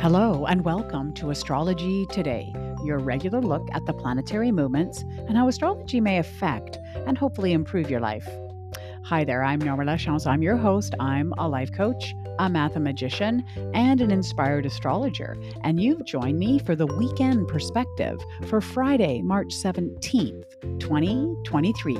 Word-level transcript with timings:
Hello, 0.00 0.46
and 0.46 0.64
welcome 0.64 1.12
to 1.12 1.28
Astrology 1.28 2.06
Today, 2.06 2.54
your 2.82 2.98
regular 2.98 3.42
look 3.42 3.68
at 3.74 3.84
the 3.84 3.92
planetary 3.92 4.50
movements 4.50 5.02
and 5.28 5.36
how 5.36 5.46
astrology 5.46 6.00
may 6.00 6.16
affect 6.16 6.78
and 7.06 7.18
hopefully 7.18 7.52
improve 7.52 7.90
your 7.90 8.00
life. 8.00 8.26
Hi 9.04 9.24
there, 9.24 9.44
I'm 9.44 9.58
Norma 9.58 9.84
Lachance. 9.84 10.26
I'm 10.26 10.40
your 10.40 10.56
host. 10.56 10.94
I'm 11.00 11.34
a 11.36 11.46
life 11.46 11.70
coach, 11.74 12.14
a 12.38 12.48
mathemagician, 12.48 13.44
and 13.74 14.00
an 14.00 14.10
inspired 14.10 14.64
astrologer. 14.64 15.36
And 15.64 15.82
you've 15.82 16.06
joined 16.06 16.38
me 16.38 16.58
for 16.60 16.74
the 16.74 16.86
weekend 16.86 17.46
perspective 17.48 18.18
for 18.46 18.62
Friday, 18.62 19.20
March 19.20 19.48
17th, 19.48 20.78
2023. 20.80 21.98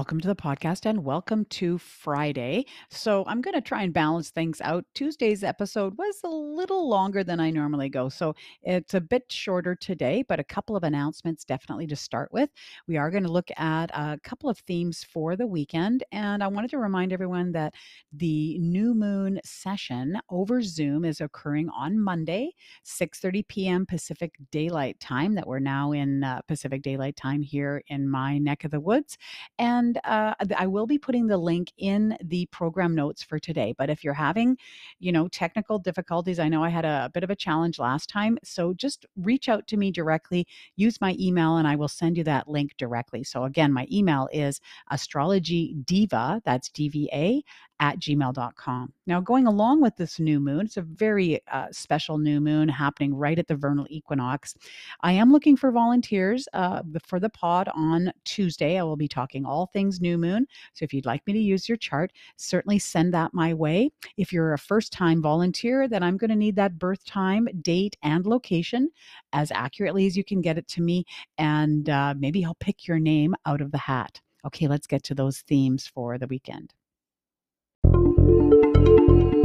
Welcome 0.00 0.20
to 0.20 0.28
the 0.28 0.34
podcast 0.34 0.86
and 0.86 1.04
welcome 1.04 1.44
to 1.50 1.76
Friday. 1.76 2.64
So, 2.88 3.22
I'm 3.26 3.42
going 3.42 3.52
to 3.52 3.60
try 3.60 3.82
and 3.82 3.92
balance 3.92 4.30
things 4.30 4.58
out. 4.62 4.86
Tuesday's 4.94 5.44
episode 5.44 5.98
was 5.98 6.22
a 6.24 6.28
little 6.28 6.88
longer 6.88 7.22
than 7.22 7.38
I 7.38 7.50
normally 7.50 7.90
go. 7.90 8.08
So, 8.08 8.34
it's 8.62 8.94
a 8.94 9.00
bit 9.02 9.30
shorter 9.30 9.74
today, 9.74 10.24
but 10.26 10.40
a 10.40 10.44
couple 10.44 10.74
of 10.74 10.84
announcements 10.84 11.44
definitely 11.44 11.86
to 11.88 11.96
start 11.96 12.32
with. 12.32 12.48
We 12.88 12.96
are 12.96 13.10
going 13.10 13.24
to 13.24 13.30
look 13.30 13.50
at 13.58 13.90
a 13.92 14.18
couple 14.24 14.48
of 14.48 14.56
themes 14.60 15.04
for 15.04 15.36
the 15.36 15.46
weekend. 15.46 16.02
And 16.12 16.42
I 16.42 16.46
wanted 16.46 16.70
to 16.70 16.78
remind 16.78 17.12
everyone 17.12 17.52
that 17.52 17.74
the 18.10 18.56
new 18.58 18.94
moon 18.94 19.38
session 19.44 20.18
over 20.30 20.62
Zoom 20.62 21.04
is 21.04 21.20
occurring 21.20 21.68
on 21.76 22.00
Monday, 22.00 22.52
6:30 22.86 23.46
p.m. 23.48 23.84
Pacific 23.84 24.32
Daylight 24.50 24.98
Time 24.98 25.34
that 25.34 25.46
we're 25.46 25.58
now 25.58 25.92
in 25.92 26.24
uh, 26.24 26.40
Pacific 26.48 26.80
Daylight 26.80 27.16
Time 27.16 27.42
here 27.42 27.82
in 27.88 28.08
my 28.08 28.38
neck 28.38 28.64
of 28.64 28.70
the 28.70 28.80
woods. 28.80 29.18
And 29.58 29.89
and 29.90 30.52
uh, 30.52 30.56
I 30.56 30.66
will 30.66 30.86
be 30.86 30.98
putting 30.98 31.26
the 31.26 31.36
link 31.36 31.72
in 31.78 32.16
the 32.22 32.46
program 32.46 32.94
notes 32.94 33.22
for 33.22 33.38
today. 33.38 33.74
But 33.76 33.90
if 33.90 34.04
you're 34.04 34.14
having, 34.14 34.56
you 34.98 35.12
know, 35.12 35.28
technical 35.28 35.78
difficulties, 35.78 36.38
I 36.38 36.48
know 36.48 36.62
I 36.62 36.68
had 36.68 36.84
a, 36.84 37.06
a 37.06 37.10
bit 37.12 37.24
of 37.24 37.30
a 37.30 37.36
challenge 37.36 37.78
last 37.78 38.08
time. 38.08 38.38
So 38.44 38.74
just 38.74 39.06
reach 39.16 39.48
out 39.48 39.66
to 39.68 39.76
me 39.76 39.90
directly, 39.90 40.46
use 40.76 41.00
my 41.00 41.16
email, 41.18 41.56
and 41.56 41.66
I 41.66 41.76
will 41.76 41.88
send 41.88 42.16
you 42.16 42.24
that 42.24 42.48
link 42.48 42.76
directly. 42.76 43.24
So 43.24 43.44
again, 43.44 43.72
my 43.72 43.86
email 43.90 44.28
is 44.32 44.60
astrology 44.90 45.74
diva, 45.84 46.40
that's 46.44 46.68
DVA, 46.70 47.42
at 47.80 47.98
gmail.com. 47.98 48.92
Now, 49.06 49.20
going 49.20 49.46
along 49.46 49.80
with 49.80 49.96
this 49.96 50.20
new 50.20 50.38
moon, 50.38 50.66
it's 50.66 50.76
a 50.76 50.82
very 50.82 51.40
uh, 51.50 51.68
special 51.72 52.18
new 52.18 52.38
moon 52.40 52.68
happening 52.68 53.14
right 53.14 53.38
at 53.38 53.48
the 53.48 53.56
vernal 53.56 53.86
equinox. 53.88 54.54
I 55.00 55.12
am 55.12 55.32
looking 55.32 55.56
for 55.56 55.72
volunteers 55.72 56.46
uh, 56.52 56.82
for 57.04 57.18
the 57.18 57.30
pod 57.30 57.68
on 57.74 58.12
Tuesday. 58.24 58.78
I 58.78 58.82
will 58.82 58.96
be 58.96 59.08
talking 59.08 59.46
all 59.46 59.66
things 59.72 60.00
new 60.00 60.18
moon. 60.18 60.46
So 60.74 60.84
if 60.84 60.92
you'd 60.92 61.06
like 61.06 61.26
me 61.26 61.32
to 61.32 61.38
use 61.38 61.68
your 61.68 61.78
chart, 61.78 62.12
certainly 62.36 62.78
send 62.78 63.14
that 63.14 63.32
my 63.32 63.54
way. 63.54 63.90
If 64.18 64.30
you're 64.32 64.52
a 64.52 64.58
first 64.58 64.92
time 64.92 65.22
volunteer, 65.22 65.88
then 65.88 66.02
I'm 66.02 66.18
going 66.18 66.30
to 66.30 66.36
need 66.36 66.56
that 66.56 66.78
birth 66.78 67.04
time, 67.06 67.48
date, 67.62 67.96
and 68.02 68.26
location 68.26 68.90
as 69.32 69.50
accurately 69.50 70.06
as 70.06 70.16
you 70.16 70.24
can 70.24 70.42
get 70.42 70.58
it 70.58 70.68
to 70.68 70.82
me. 70.82 71.04
And 71.38 71.88
uh, 71.88 72.14
maybe 72.18 72.44
I'll 72.44 72.56
pick 72.60 72.86
your 72.86 72.98
name 72.98 73.34
out 73.46 73.62
of 73.62 73.72
the 73.72 73.78
hat. 73.78 74.20
Okay, 74.44 74.68
let's 74.68 74.86
get 74.86 75.02
to 75.04 75.14
those 75.14 75.40
themes 75.40 75.86
for 75.86 76.18
the 76.18 76.26
weekend. 76.26 76.74
Música 77.84 79.39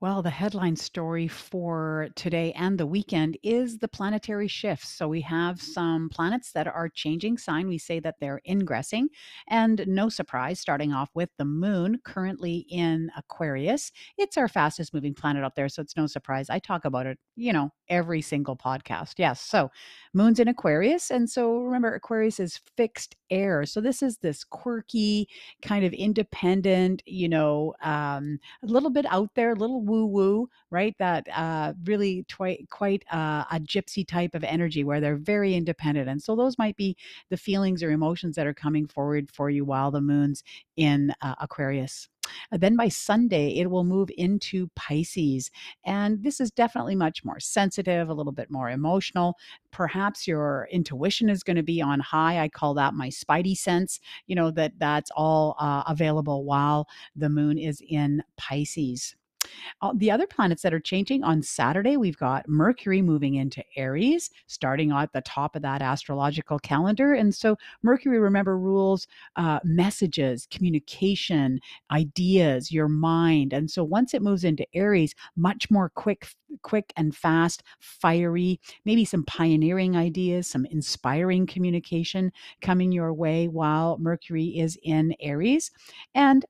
Well, 0.00 0.22
the 0.22 0.30
headline 0.30 0.76
story 0.76 1.26
for 1.26 2.06
today 2.14 2.52
and 2.52 2.78
the 2.78 2.86
weekend 2.86 3.36
is 3.42 3.78
the 3.78 3.88
planetary 3.88 4.46
shifts. 4.46 4.90
So 4.90 5.08
we 5.08 5.20
have 5.22 5.60
some 5.60 6.08
planets 6.08 6.52
that 6.52 6.68
are 6.68 6.88
changing 6.88 7.36
sign. 7.36 7.66
We 7.66 7.78
say 7.78 7.98
that 8.00 8.14
they're 8.20 8.40
ingressing. 8.46 9.08
And 9.48 9.84
no 9.88 10.08
surprise, 10.08 10.60
starting 10.60 10.92
off 10.92 11.10
with 11.14 11.30
the 11.36 11.44
moon 11.44 12.00
currently 12.04 12.64
in 12.70 13.10
Aquarius. 13.16 13.90
It's 14.16 14.36
our 14.36 14.46
fastest 14.46 14.94
moving 14.94 15.14
planet 15.14 15.42
out 15.42 15.56
there. 15.56 15.68
So 15.68 15.82
it's 15.82 15.96
no 15.96 16.06
surprise. 16.06 16.48
I 16.48 16.60
talk 16.60 16.84
about 16.84 17.06
it, 17.06 17.18
you 17.34 17.52
know, 17.52 17.72
every 17.88 18.22
single 18.22 18.56
podcast. 18.56 19.14
Yes. 19.16 19.40
So 19.40 19.68
moon's 20.14 20.38
in 20.38 20.46
Aquarius. 20.46 21.10
And 21.10 21.28
so 21.28 21.56
remember, 21.56 21.92
Aquarius 21.92 22.38
is 22.38 22.60
fixed 22.76 23.16
air. 23.30 23.66
So 23.66 23.80
this 23.80 24.02
is 24.02 24.18
this 24.18 24.44
quirky, 24.44 25.28
kind 25.60 25.84
of 25.84 25.92
independent, 25.92 27.02
you 27.04 27.28
know, 27.28 27.74
um, 27.82 28.38
a 28.62 28.66
little 28.66 28.90
bit 28.90 29.06
out 29.10 29.30
there, 29.34 29.50
a 29.50 29.56
little 29.56 29.87
woo 29.88 30.06
woo, 30.06 30.48
right? 30.70 30.94
That 30.98 31.26
uh, 31.34 31.72
really 31.84 32.24
twi- 32.28 32.64
quite 32.70 33.04
uh, 33.12 33.44
a 33.50 33.60
gypsy 33.60 34.06
type 34.06 34.34
of 34.34 34.44
energy 34.44 34.84
where 34.84 35.00
they're 35.00 35.16
very 35.16 35.54
independent. 35.54 36.08
And 36.08 36.22
so 36.22 36.36
those 36.36 36.58
might 36.58 36.76
be 36.76 36.96
the 37.30 37.36
feelings 37.36 37.82
or 37.82 37.90
emotions 37.90 38.36
that 38.36 38.46
are 38.46 38.54
coming 38.54 38.86
forward 38.86 39.30
for 39.30 39.50
you 39.50 39.64
while 39.64 39.90
the 39.90 40.00
moon's 40.00 40.44
in 40.76 41.12
uh, 41.22 41.34
Aquarius. 41.40 42.08
Then 42.52 42.76
by 42.76 42.88
Sunday, 42.88 43.56
it 43.56 43.70
will 43.70 43.84
move 43.84 44.10
into 44.16 44.68
Pisces. 44.76 45.50
And 45.84 46.22
this 46.22 46.40
is 46.40 46.50
definitely 46.50 46.94
much 46.94 47.24
more 47.24 47.40
sensitive, 47.40 48.08
a 48.08 48.14
little 48.14 48.32
bit 48.32 48.50
more 48.50 48.70
emotional. 48.70 49.36
Perhaps 49.70 50.26
your 50.26 50.68
intuition 50.70 51.28
is 51.28 51.42
going 51.42 51.56
to 51.56 51.62
be 51.62 51.80
on 51.80 52.00
high. 52.00 52.40
I 52.40 52.48
call 52.48 52.74
that 52.74 52.94
my 52.94 53.08
spidey 53.08 53.56
sense, 53.56 54.00
you 54.26 54.34
know, 54.34 54.50
that 54.52 54.72
that's 54.78 55.10
all 55.16 55.56
uh, 55.58 55.84
available 55.86 56.44
while 56.44 56.86
the 57.16 57.28
moon 57.28 57.58
is 57.58 57.82
in 57.88 58.22
Pisces. 58.36 59.16
Uh, 59.80 59.92
the 59.96 60.10
other 60.10 60.26
planets 60.26 60.62
that 60.62 60.74
are 60.74 60.80
changing 60.80 61.22
on 61.24 61.42
Saturday, 61.42 61.96
we've 61.96 62.16
got 62.16 62.48
Mercury 62.48 63.02
moving 63.02 63.34
into 63.34 63.62
Aries, 63.76 64.30
starting 64.46 64.92
at 64.92 65.12
the 65.12 65.20
top 65.22 65.56
of 65.56 65.62
that 65.62 65.82
astrological 65.82 66.58
calendar. 66.58 67.14
And 67.14 67.34
so, 67.34 67.56
Mercury, 67.82 68.18
remember, 68.18 68.58
rules 68.58 69.06
uh, 69.36 69.60
messages, 69.64 70.46
communication, 70.50 71.60
ideas, 71.90 72.72
your 72.72 72.88
mind. 72.88 73.52
And 73.52 73.70
so, 73.70 73.84
once 73.84 74.14
it 74.14 74.22
moves 74.22 74.44
into 74.44 74.66
Aries, 74.74 75.14
much 75.36 75.70
more 75.70 75.90
quick, 75.90 76.28
quick 76.62 76.92
and 76.96 77.14
fast, 77.14 77.62
fiery, 77.80 78.60
maybe 78.84 79.04
some 79.04 79.24
pioneering 79.24 79.96
ideas, 79.96 80.46
some 80.46 80.66
inspiring 80.66 81.46
communication 81.46 82.32
coming 82.60 82.92
your 82.92 83.12
way 83.12 83.48
while 83.48 83.98
Mercury 83.98 84.58
is 84.58 84.78
in 84.82 85.14
Aries. 85.20 85.70
And 86.14 86.44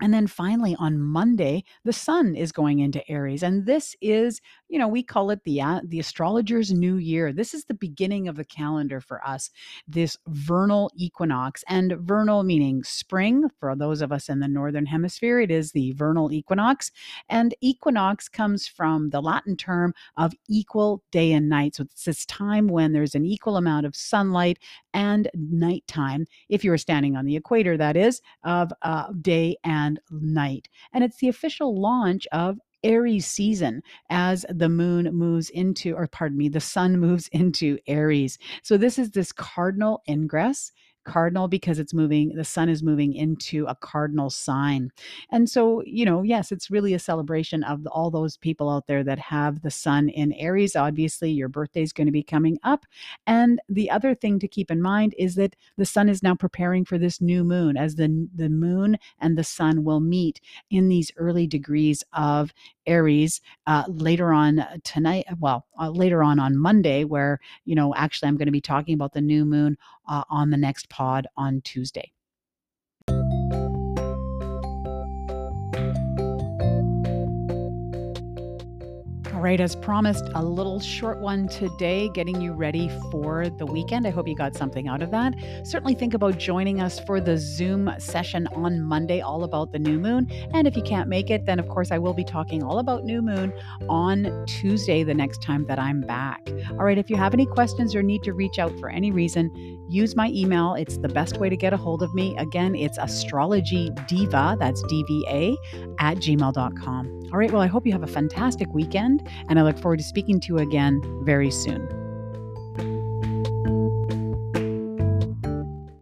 and 0.00 0.12
then 0.12 0.26
finally 0.26 0.76
on 0.78 1.00
Monday, 1.00 1.64
the 1.84 1.92
sun 1.92 2.34
is 2.34 2.52
going 2.52 2.80
into 2.80 3.08
Aries. 3.10 3.42
And 3.42 3.64
this 3.64 3.96
is, 4.02 4.42
you 4.68 4.78
know, 4.78 4.88
we 4.88 5.02
call 5.02 5.30
it 5.30 5.42
the 5.44 5.60
uh, 5.62 5.80
the 5.84 6.00
astrologer's 6.00 6.70
new 6.70 6.96
year. 6.96 7.32
This 7.32 7.54
is 7.54 7.64
the 7.64 7.74
beginning 7.74 8.28
of 8.28 8.36
the 8.36 8.44
calendar 8.44 9.00
for 9.00 9.26
us. 9.26 9.50
This 9.88 10.18
vernal 10.26 10.90
equinox 10.94 11.64
and 11.68 11.96
vernal 12.00 12.42
meaning 12.42 12.84
spring 12.84 13.48
for 13.58 13.74
those 13.74 14.02
of 14.02 14.12
us 14.12 14.28
in 14.28 14.40
the 14.40 14.48
northern 14.48 14.86
hemisphere, 14.86 15.40
it 15.40 15.50
is 15.50 15.72
the 15.72 15.92
vernal 15.92 16.30
equinox. 16.30 16.90
And 17.28 17.54
equinox 17.62 18.28
comes 18.28 18.66
from 18.66 19.10
the 19.10 19.22
Latin 19.22 19.56
term 19.56 19.94
of 20.16 20.34
equal 20.48 21.02
day 21.10 21.32
and 21.32 21.48
night. 21.48 21.76
So 21.76 21.84
it's 21.84 22.04
this 22.04 22.26
time 22.26 22.68
when 22.68 22.92
there's 22.92 23.14
an 23.14 23.24
equal 23.24 23.56
amount 23.56 23.86
of 23.86 23.96
sunlight 23.96 24.58
and 24.96 25.28
nighttime 25.34 26.26
if 26.48 26.64
you 26.64 26.72
are 26.72 26.78
standing 26.78 27.14
on 27.16 27.26
the 27.26 27.36
equator 27.36 27.76
that 27.76 27.96
is 27.96 28.22
of 28.44 28.72
uh, 28.80 29.12
day 29.20 29.56
and 29.62 30.00
night. 30.10 30.68
And 30.92 31.04
it's 31.04 31.18
the 31.18 31.28
official 31.28 31.78
launch 31.78 32.26
of 32.32 32.58
Aries 32.82 33.26
season 33.26 33.82
as 34.10 34.46
the 34.48 34.68
moon 34.68 35.14
moves 35.14 35.50
into, 35.50 35.94
or 35.94 36.06
pardon 36.06 36.38
me, 36.38 36.48
the 36.48 36.60
sun 36.60 36.98
moves 36.98 37.28
into 37.28 37.78
Aries. 37.86 38.38
So 38.62 38.76
this 38.76 38.98
is 38.98 39.10
this 39.10 39.32
cardinal 39.32 40.02
ingress 40.08 40.72
cardinal 41.06 41.48
because 41.48 41.78
it's 41.78 41.94
moving 41.94 42.34
the 42.34 42.44
sun 42.44 42.68
is 42.68 42.82
moving 42.82 43.14
into 43.14 43.64
a 43.66 43.74
cardinal 43.74 44.28
sign. 44.28 44.90
And 45.30 45.48
so 45.48 45.82
you 45.86 46.04
know 46.04 46.22
yes 46.22 46.52
it's 46.52 46.70
really 46.70 46.92
a 46.94 46.98
celebration 46.98 47.62
of 47.64 47.86
all 47.86 48.10
those 48.10 48.36
people 48.36 48.68
out 48.68 48.86
there 48.86 49.04
that 49.04 49.18
have 49.18 49.62
the 49.62 49.70
sun 49.70 50.08
in 50.08 50.32
aries. 50.32 50.76
Obviously 50.76 51.30
your 51.30 51.48
birthday 51.48 51.82
is 51.82 51.92
going 51.92 52.06
to 52.06 52.12
be 52.12 52.22
coming 52.22 52.58
up. 52.64 52.84
And 53.26 53.60
the 53.68 53.90
other 53.90 54.14
thing 54.14 54.38
to 54.40 54.48
keep 54.48 54.70
in 54.70 54.82
mind 54.82 55.14
is 55.18 55.36
that 55.36 55.56
the 55.76 55.86
sun 55.86 56.08
is 56.08 56.22
now 56.22 56.34
preparing 56.34 56.84
for 56.84 56.98
this 56.98 57.20
new 57.20 57.44
moon 57.44 57.76
as 57.76 57.94
the 57.94 58.28
the 58.34 58.48
moon 58.48 58.98
and 59.20 59.38
the 59.38 59.44
sun 59.44 59.84
will 59.84 60.00
meet 60.00 60.40
in 60.70 60.88
these 60.88 61.12
early 61.16 61.46
degrees 61.46 62.02
of 62.12 62.52
Aries 62.86 63.40
uh, 63.66 63.84
later 63.88 64.32
on 64.32 64.64
tonight. 64.84 65.26
Well, 65.38 65.66
uh, 65.80 65.90
later 65.90 66.22
on 66.22 66.38
on 66.38 66.56
Monday, 66.56 67.04
where 67.04 67.40
you 67.64 67.74
know 67.74 67.94
actually 67.94 68.28
I'm 68.28 68.36
going 68.36 68.46
to 68.46 68.52
be 68.52 68.60
talking 68.60 68.94
about 68.94 69.12
the 69.12 69.20
new 69.20 69.44
moon 69.44 69.76
uh, 70.08 70.24
on 70.30 70.50
the 70.50 70.56
next 70.56 70.88
pod 70.88 71.26
on 71.36 71.60
Tuesday. 71.62 72.12
All 79.36 79.42
right, 79.42 79.60
as 79.60 79.76
promised, 79.76 80.30
a 80.34 80.42
little 80.42 80.80
short 80.80 81.18
one 81.18 81.46
today, 81.46 82.08
getting 82.08 82.40
you 82.40 82.54
ready 82.54 82.90
for 83.10 83.50
the 83.50 83.66
weekend. 83.66 84.06
I 84.06 84.10
hope 84.10 84.26
you 84.26 84.34
got 84.34 84.56
something 84.56 84.88
out 84.88 85.02
of 85.02 85.10
that. 85.10 85.34
Certainly 85.62 85.96
think 85.96 86.14
about 86.14 86.38
joining 86.38 86.80
us 86.80 86.98
for 87.00 87.20
the 87.20 87.36
Zoom 87.36 87.92
session 87.98 88.46
on 88.54 88.80
Monday, 88.80 89.20
all 89.20 89.44
about 89.44 89.72
the 89.72 89.78
new 89.78 89.98
moon. 89.98 90.26
And 90.54 90.66
if 90.66 90.74
you 90.74 90.82
can't 90.82 91.10
make 91.10 91.28
it, 91.28 91.44
then 91.44 91.58
of 91.58 91.68
course 91.68 91.90
I 91.90 91.98
will 91.98 92.14
be 92.14 92.24
talking 92.24 92.62
all 92.62 92.78
about 92.78 93.04
new 93.04 93.20
moon 93.20 93.52
on 93.90 94.46
Tuesday, 94.46 95.04
the 95.04 95.12
next 95.12 95.42
time 95.42 95.66
that 95.66 95.78
I'm 95.78 96.00
back. 96.00 96.48
All 96.70 96.86
right, 96.86 96.96
if 96.96 97.10
you 97.10 97.16
have 97.16 97.34
any 97.34 97.44
questions 97.44 97.94
or 97.94 98.02
need 98.02 98.22
to 98.22 98.32
reach 98.32 98.58
out 98.58 98.72
for 98.80 98.88
any 98.88 99.10
reason, 99.10 99.50
use 99.86 100.16
my 100.16 100.28
email. 100.28 100.72
It's 100.72 100.96
the 100.96 101.08
best 101.08 101.36
way 101.36 101.50
to 101.50 101.58
get 101.58 101.74
a 101.74 101.76
hold 101.76 102.02
of 102.02 102.14
me. 102.14 102.34
Again, 102.38 102.74
it's 102.74 102.96
astrologydiva, 102.96 104.58
that's 104.58 104.82
DVA, 104.84 105.56
at 105.98 106.16
gmail.com. 106.16 107.16
All 107.32 107.38
right, 107.38 107.50
well, 107.50 107.62
I 107.62 107.66
hope 107.66 107.86
you 107.86 107.92
have 107.92 108.02
a 108.02 108.08
fantastic 108.08 108.72
weekend, 108.72 109.25
and 109.48 109.58
I 109.58 109.62
look 109.62 109.78
forward 109.78 109.98
to 109.98 110.04
speaking 110.04 110.40
to 110.40 110.54
you 110.54 110.58
again 110.58 111.00
very 111.24 111.50
soon. 111.50 112.05